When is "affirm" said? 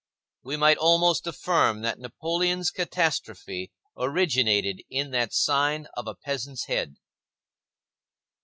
1.27-1.81